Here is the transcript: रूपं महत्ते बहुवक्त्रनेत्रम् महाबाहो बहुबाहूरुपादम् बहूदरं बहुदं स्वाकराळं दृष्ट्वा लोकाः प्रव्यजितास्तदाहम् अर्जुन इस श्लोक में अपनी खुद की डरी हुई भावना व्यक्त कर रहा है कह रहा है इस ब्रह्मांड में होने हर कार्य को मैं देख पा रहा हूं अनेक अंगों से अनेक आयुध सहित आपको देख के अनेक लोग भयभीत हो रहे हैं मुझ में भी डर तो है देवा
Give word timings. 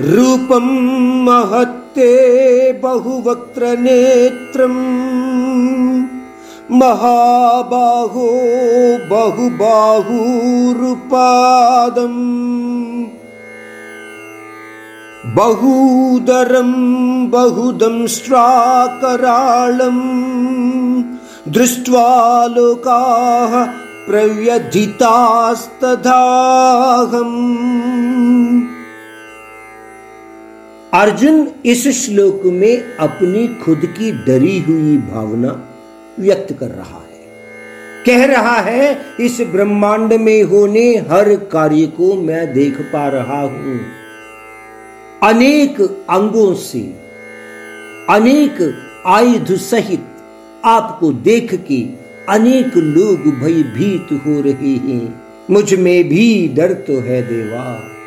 रूपं 0.00 0.66
महत्ते 1.26 2.10
बहुवक्त्रनेत्रम् 2.80 4.74
महाबाहो 6.80 8.26
बहुबाहूरुपादम् 9.08 10.20
बहूदरं 15.38 16.72
बहुदं 17.32 17.96
स्वाकराळं 18.18 19.98
दृष्ट्वा 21.58 22.06
लोकाः 22.54 23.54
प्रव्यजितास्तदाहम् 24.06 25.34
अर्जुन 30.98 31.34
इस 31.70 31.86
श्लोक 31.96 32.40
में 32.52 32.96
अपनी 33.00 33.46
खुद 33.62 33.80
की 33.96 34.10
डरी 34.26 34.58
हुई 34.68 34.96
भावना 35.10 35.50
व्यक्त 36.22 36.52
कर 36.60 36.70
रहा 36.78 37.02
है 37.10 37.20
कह 38.06 38.24
रहा 38.32 38.54
है 38.68 38.86
इस 39.26 39.36
ब्रह्मांड 39.52 40.12
में 40.22 40.42
होने 40.52 40.80
हर 41.10 41.34
कार्य 41.52 41.84
को 41.98 42.14
मैं 42.22 42.42
देख 42.54 42.80
पा 42.92 43.06
रहा 43.16 43.38
हूं 43.40 43.74
अनेक 45.28 45.80
अंगों 46.16 46.52
से 46.64 46.80
अनेक 48.14 48.58
आयुध 49.18 49.54
सहित 49.70 50.08
आपको 50.74 51.12
देख 51.30 51.54
के 51.68 51.78
अनेक 52.36 52.76
लोग 52.98 53.30
भयभीत 53.42 54.12
हो 54.26 54.40
रहे 54.48 54.74
हैं 54.88 55.00
मुझ 55.54 55.72
में 55.86 56.08
भी 56.08 56.26
डर 56.56 56.74
तो 56.90 56.98
है 57.10 57.22
देवा 57.30 57.97